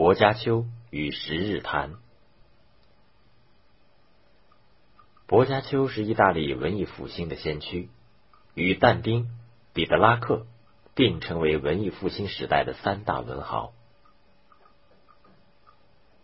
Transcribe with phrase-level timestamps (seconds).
[0.00, 1.96] 薄伽丘与十日谈。
[5.26, 7.90] 薄伽丘是意大利文艺复兴的先驱，
[8.54, 9.28] 与但丁、
[9.74, 10.46] 彼得拉克
[10.94, 13.74] 并称为文艺复兴时代的三大文豪。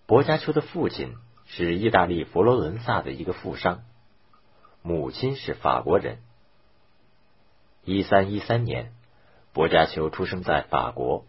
[0.07, 1.15] 薄伽丘的父亲
[1.45, 3.83] 是意大利佛罗伦萨的一个富商，
[4.81, 6.21] 母亲是法国人。
[7.85, 8.95] 一三一三年，
[9.53, 11.27] 薄伽丘出生在法国。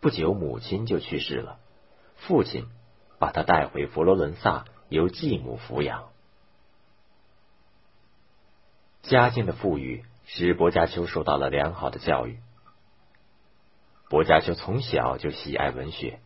[0.00, 1.58] 不久，母亲就去世了，
[2.16, 2.66] 父亲
[3.18, 6.08] 把他带回佛罗伦萨，由继母抚养。
[9.02, 12.38] 家境的富裕使薄伽丘受到了良好的教育。
[14.08, 16.20] 薄伽丘从小就喜爱文学，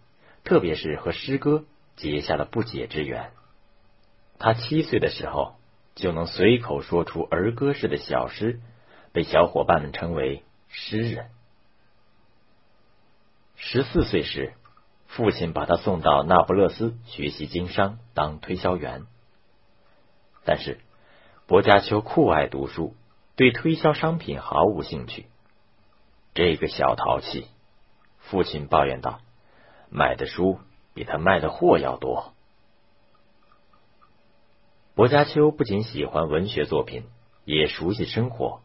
[0.45, 1.65] 特别是和诗歌
[1.97, 3.33] 结下了不解之缘。
[4.39, 5.55] 他七岁的时候
[5.95, 8.61] 就能随口说出儿歌式的小诗，
[9.13, 11.31] 被小伙伴们称为诗人。
[13.65, 14.55] 十四岁时，
[15.07, 19.07] 父亲把他送到那不勒斯学习经商，当推销员。
[20.45, 20.81] 但是，
[21.47, 22.97] 薄伽丘酷爱读书，
[23.37, 25.27] 对推销商品毫无兴趣。
[26.35, 27.47] 这个小淘气，
[28.19, 29.21] 父亲抱怨道
[29.91, 30.59] ：“买的书
[30.93, 32.35] 比他卖的货要多。”
[34.97, 37.05] 薄伽丘不仅喜欢文学作品，
[37.45, 38.61] 也熟悉生活。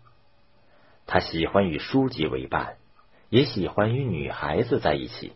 [1.05, 2.76] 他喜欢与书籍为伴。
[3.29, 5.33] 也喜欢与女孩子在一起。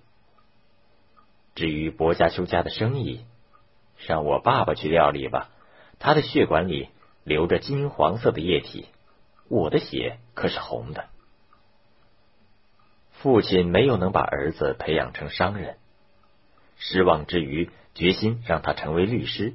[1.56, 3.26] 至于薄伽丘家的生意，
[4.08, 5.50] 让我爸爸去料理吧。
[6.00, 6.90] 他的血管里
[7.24, 8.88] 流着金黄色的液体，
[9.50, 11.06] 我的血可是红的。
[13.12, 15.78] 父亲没有能把儿子培养成商人，
[16.78, 19.54] 失望之余，决心让他成为律师，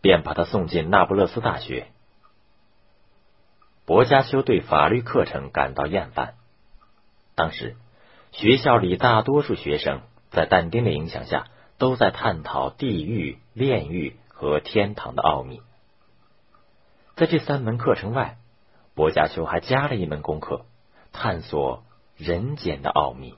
[0.00, 1.86] 便把他送进那不勒斯大学。
[3.84, 6.34] 薄伽丘对法律课程感到厌烦。
[7.36, 7.76] 当时，
[8.32, 15.60] 学校里大多数学生在但丁的影响下，都在探讨地狱、炼狱和天堂的奥秘。
[17.14, 18.38] 在这三门课程外，
[18.94, 20.64] 薄伽丘还加了一门功课，
[21.12, 21.84] 探索
[22.16, 23.34] 人间的奥秘。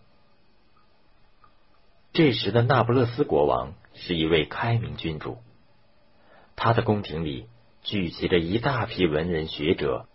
[2.12, 5.38] 这时的那不勒斯国王是一位开明君主，
[6.54, 7.48] 他的宫廷里
[7.82, 10.06] 聚集着一大批文人学者，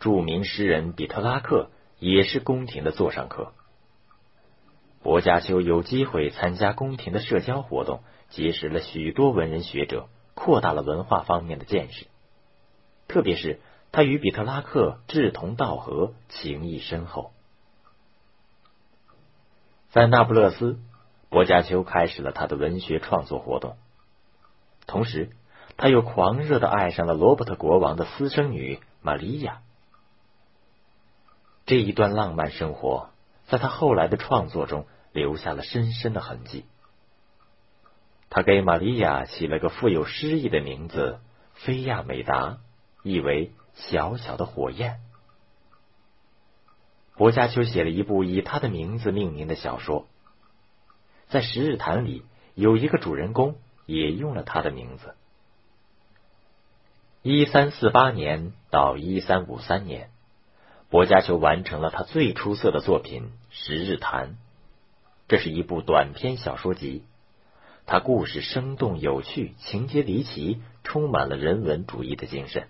[0.00, 1.70] 著名诗人比特拉克。
[1.98, 3.52] 也是宫廷的座上客。
[5.02, 12.06] 薄伽丘有机会参加宫廷的社交活动，结识了许多文人学者，扩大了文化方面的见识。
[13.06, 13.60] 特别是
[13.90, 17.32] 他与比特拉克志同道合，情谊深厚。
[19.90, 20.78] 在那不勒斯，
[21.30, 23.76] 薄伽丘开始了他的文学创作活动。
[24.86, 25.30] 同时，
[25.76, 29.62] 他又狂热的爱上了罗伯特国王的私生女玛利亚。
[31.68, 33.10] 这一段浪漫生活，
[33.46, 36.64] 在他后来的创作中留下了深深的痕迹。
[38.30, 41.20] 他给玛利亚起了个富有诗意的名字——
[41.52, 42.56] 菲亚美达，
[43.02, 45.00] 意为小小的火焰。
[47.18, 50.06] 薄伽丘写了一部以他的名字命名的小说，
[51.28, 52.24] 在《十日谈》里
[52.54, 55.14] 有一个主人公也用了他的名字。
[57.20, 60.08] 一三四八年到一三五三年。
[60.90, 64.30] 薄伽丘完成了他最出色的作品《十日谈》，
[65.28, 67.04] 这是一部短篇小说集。
[67.84, 72.62] 他故事生动有趣，情节离奇，充满了人文主义的精神。《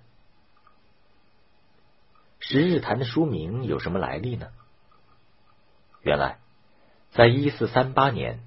[2.40, 4.48] 十日谈》的书名有什么来历呢？
[6.02, 6.38] 原来，
[7.10, 8.40] 在一四三八年，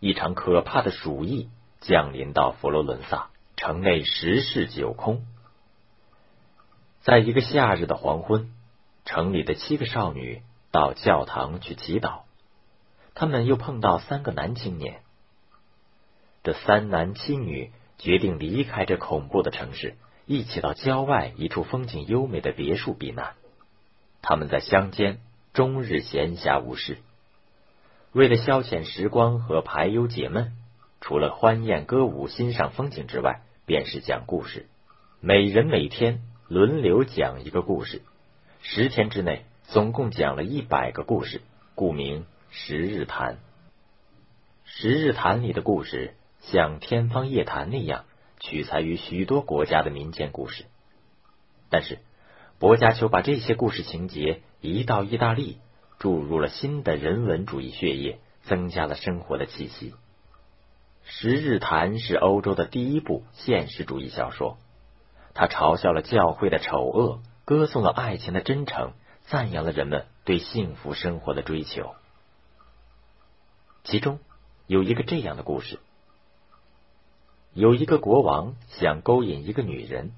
[0.00, 1.48] 一场可怕的鼠疫
[1.80, 5.24] 降临到佛罗伦萨城内，十室九空。
[7.00, 8.52] 在一个夏日的黄昏。
[9.04, 12.22] 城里的七个少女到教堂去祈祷，
[13.14, 15.02] 他们又碰到三个男青年。
[16.42, 23.34] 这三男七女决定离开这恐怖的城市，一起到郊外一处风景优美的别墅避难。
[24.22, 25.20] 他们在乡间
[25.52, 26.98] 终日闲暇无事，
[28.12, 30.56] 为了消遣时光和排忧解闷，
[31.02, 34.66] 除了欢宴歌舞、欣赏风景之外，便是讲故事。
[35.20, 38.00] 每人每天轮流讲一个故事。
[38.66, 41.42] 十天之内，总共讲了一百个故事，
[41.74, 43.34] 故名《十日谈》。
[44.64, 48.06] 《十日谈》里的故事像《天方夜谭》那样，
[48.40, 50.64] 取材于许多国家的民间故事。
[51.68, 51.98] 但是，
[52.58, 55.58] 薄伽丘把这些故事情节移到意大利，
[55.98, 59.90] 注入了新的人文主义血液，增加了生活的气息。
[61.04, 64.56] 《十日谈》是欧洲的第一部现实主义小说，
[65.34, 67.20] 它嘲笑了教会的丑恶。
[67.44, 68.92] 歌颂了爱情的真诚，
[69.26, 71.94] 赞扬了人们对幸福生活的追求。
[73.84, 74.18] 其中
[74.66, 75.78] 有一个这样的故事：
[77.52, 80.12] 有一个国王想勾引一个女人，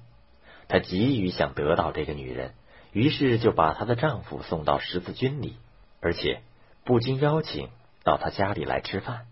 [0.69, 2.53] 他急于想得到这个女人，
[2.93, 5.57] 于是就把她的丈夫送到十字军里，
[5.99, 6.41] 而且
[6.85, 7.69] 不经邀请
[8.03, 9.25] 到他家里来吃饭。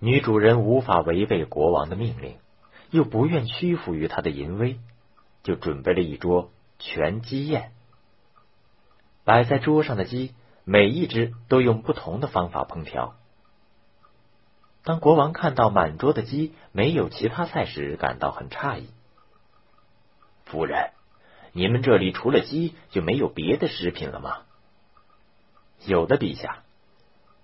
[0.00, 2.36] 女主人无法违背国王的命令，
[2.90, 4.78] 又不愿屈服于他的淫威，
[5.42, 7.72] 就准备了一桌全鸡宴。
[9.24, 13.14] 摆在桌上的鸡，每一只都用不同的方法烹调。
[14.84, 18.88] 当国王看到满桌的鸡没有其他菜时，感到很诧异。
[20.46, 20.92] 夫人，
[21.52, 24.38] 你们这里除了鸡就没有别的食品了吗？
[25.84, 26.62] 有的，陛下。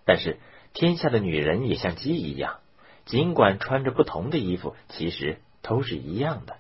[0.07, 0.39] 但是
[0.73, 2.61] 天下的女人也像鸡一样，
[3.05, 6.57] 尽管穿着不同的衣服，其实都是一样的。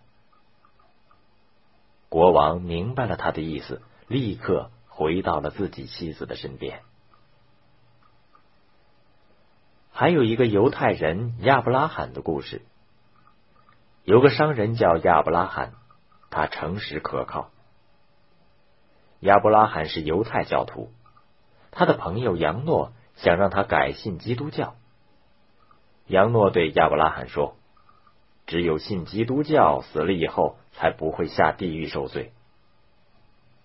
[2.14, 4.70] 国王明白了他的意思，立刻。
[4.87, 6.82] 回到了自己妻子的身边。
[9.90, 12.62] 还有一个犹太人亚伯拉罕的故事。
[14.05, 15.72] 有个商人叫亚伯拉罕，
[16.31, 17.50] 他诚实可靠。
[19.19, 20.93] 亚伯拉罕是犹太教徒，
[21.72, 24.76] 他的朋友杨诺想让他改信基督教。
[26.06, 27.56] 杨诺对亚伯拉罕说
[28.46, 32.32] ：“只有信基督教，死了以后才不会下地狱受罪。”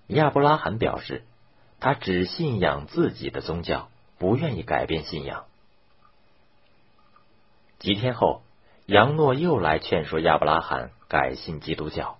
[0.08, 1.24] 亚伯拉罕表示，
[1.80, 5.46] 他只信仰自己的宗教，不愿意改变信仰。
[7.78, 8.42] 几天后，
[8.86, 12.18] 杨诺又来劝说亚伯拉罕改信基督教。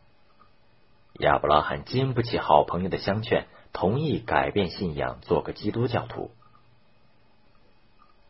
[1.14, 6.32] 亚伯拉罕经不起好朋友的相劝，同意改变信仰，做个基督教徒。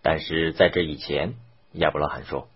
[0.01, 1.35] 但是在这以前，
[1.73, 2.47] 亚伯拉罕说：“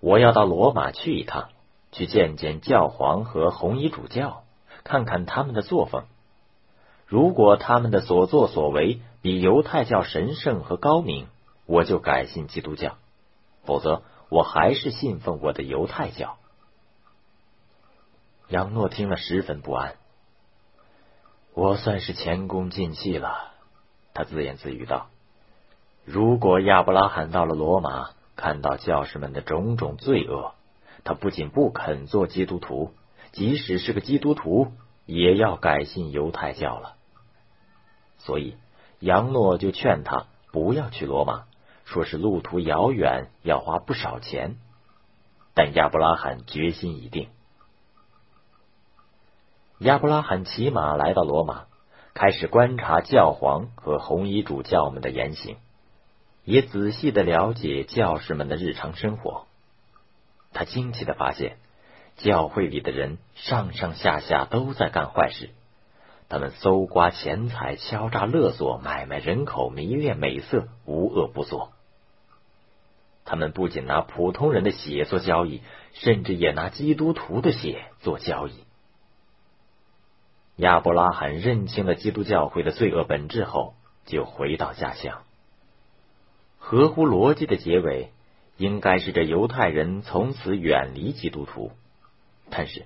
[0.00, 1.48] 我要到罗马去一趟，
[1.92, 4.44] 去见见教皇和红衣主教，
[4.84, 6.04] 看看他们的作风。”
[7.06, 11.26] 如果他们的所作所为比犹太教神圣和高明，
[11.64, 12.96] 我就改信基督教；
[13.64, 16.36] 否则，我还是信奉我的犹太教。
[18.48, 19.94] 杨诺听了十分不安，
[21.54, 23.52] 我算是前功尽弃了。
[24.12, 25.06] 他自言自语道
[26.04, 30.54] ：“如果亚伯拉罕到了罗马，看到教士们的种种罪恶，
[31.02, 32.92] 他不仅不肯做基督徒，
[33.32, 34.72] 即使是个基督徒，
[35.06, 36.94] 也要改信犹太教了。”
[38.18, 38.56] 所以，
[39.00, 41.46] 杨诺就劝他不要去罗马，
[41.84, 44.56] 说是路途遥远，要花不少钱。
[45.54, 47.28] 但亚伯拉罕决心已定。
[49.80, 51.64] 亚伯拉罕骑马来到罗马，
[52.14, 55.56] 开始观察教皇和红衣主教们的言行，
[56.48, 59.44] 也仔细的了解教士们的日常生活。
[60.54, 61.58] 他惊奇的发现，
[62.16, 65.50] 教会里的人上上下下都在干坏事。
[66.30, 71.72] 他们搜刮钱财、敲诈勒索、买卖人口、迷恋美色，无恶不作。
[73.26, 75.60] 他们不仅拿普通人的血做交易，
[75.92, 78.54] 甚至也拿基督徒的血做交易。
[80.56, 83.74] 亚伯拉罕认清了基督教会的罪恶本质后，
[84.06, 85.24] 就回到家乡。
[86.68, 88.10] 合乎逻辑的结尾，
[88.58, 91.72] 应该是这犹太人从此远离基督徒。
[92.50, 92.84] 但是，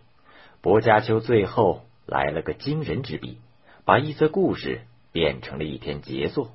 [0.60, 1.82] 薄伽丘最后。
[2.04, 3.38] 来了个惊人之笔，
[3.84, 4.82] 把一则故事
[5.12, 6.50] 变成了一篇杰作。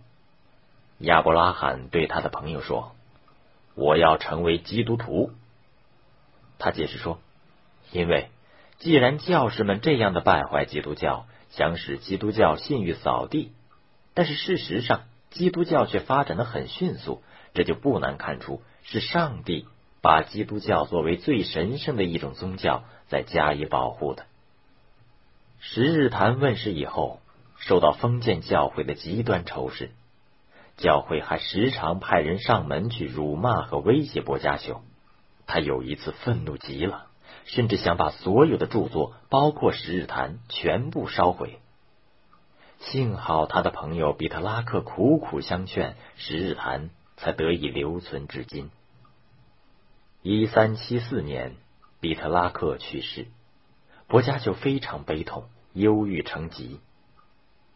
[0.99, 2.91] 亚伯拉罕对他的朋友说
[3.75, 5.31] ：“我要成为基督徒。”
[6.59, 7.19] 他解释说
[7.93, 8.27] ：“因为
[8.77, 13.53] 既然教士们这样的败坏基督教，想使基督教信誉扫地，
[14.13, 15.03] 但是事实上
[15.37, 17.21] 基督教却发展的很迅速，
[17.53, 19.67] 这就不难看出是上帝
[20.01, 24.25] 把基督教作为最神圣的一种宗教在加以保护的。”
[25.61, 27.19] 十日谈问世以后，
[27.59, 29.91] 受到封建教会的极端仇视，
[30.75, 34.81] 教会还时常派人上门去辱骂和威胁薄伽丘。
[35.45, 37.07] 他有一次愤怒极了，
[37.45, 41.59] 甚至想把所有的著作，包括十日谈，全部烧毁。
[42.79, 48.69] 幸好他的朋友比特拉克苦苦相劝，十日谈才得以留存至今。
[50.21, 51.55] 一三七四年，
[51.99, 53.27] 比特拉克去世。
[54.07, 56.79] 伯家就非常悲痛，忧郁成疾。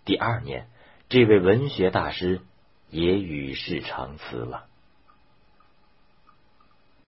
[0.05, 0.67] 第二年，
[1.09, 2.41] 这位文学大师
[2.89, 4.67] 也与世长辞了。